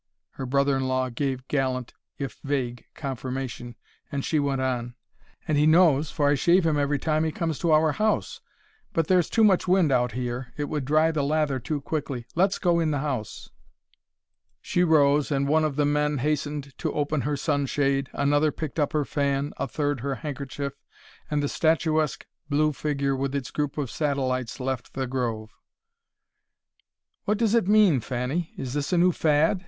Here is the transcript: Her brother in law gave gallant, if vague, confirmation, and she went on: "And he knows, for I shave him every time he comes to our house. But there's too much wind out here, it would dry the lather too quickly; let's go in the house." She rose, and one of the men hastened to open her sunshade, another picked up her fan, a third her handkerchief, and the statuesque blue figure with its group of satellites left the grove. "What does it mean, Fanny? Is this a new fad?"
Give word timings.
Her 0.31 0.47
brother 0.47 0.75
in 0.77 0.87
law 0.87 1.11
gave 1.11 1.47
gallant, 1.47 1.93
if 2.17 2.39
vague, 2.43 2.85
confirmation, 2.95 3.75
and 4.11 4.25
she 4.25 4.39
went 4.39 4.59
on: 4.59 4.95
"And 5.47 5.59
he 5.59 5.67
knows, 5.67 6.09
for 6.09 6.27
I 6.27 6.33
shave 6.33 6.65
him 6.65 6.75
every 6.75 6.97
time 6.97 7.23
he 7.23 7.31
comes 7.31 7.59
to 7.59 7.71
our 7.71 7.91
house. 7.91 8.41
But 8.93 9.05
there's 9.05 9.29
too 9.29 9.43
much 9.43 9.67
wind 9.67 9.91
out 9.91 10.13
here, 10.13 10.53
it 10.57 10.69
would 10.69 10.85
dry 10.85 11.11
the 11.11 11.21
lather 11.23 11.59
too 11.59 11.81
quickly; 11.81 12.25
let's 12.33 12.57
go 12.57 12.79
in 12.79 12.89
the 12.89 13.01
house." 13.05 13.51
She 14.59 14.83
rose, 14.83 15.31
and 15.31 15.47
one 15.47 15.63
of 15.63 15.75
the 15.75 15.85
men 15.85 16.17
hastened 16.17 16.75
to 16.79 16.91
open 16.93 17.21
her 17.21 17.37
sunshade, 17.37 18.09
another 18.13 18.51
picked 18.51 18.79
up 18.79 18.93
her 18.93 19.05
fan, 19.05 19.53
a 19.57 19.67
third 19.67 19.99
her 19.99 20.15
handkerchief, 20.15 20.73
and 21.29 21.43
the 21.43 21.47
statuesque 21.47 22.25
blue 22.49 22.73
figure 22.73 23.15
with 23.15 23.35
its 23.35 23.51
group 23.51 23.77
of 23.77 23.91
satellites 23.91 24.59
left 24.59 24.95
the 24.95 25.05
grove. 25.05 25.51
"What 27.25 27.37
does 27.37 27.53
it 27.53 27.67
mean, 27.67 27.99
Fanny? 27.99 28.51
Is 28.57 28.73
this 28.73 28.91
a 28.91 28.97
new 28.97 29.11
fad?" 29.11 29.59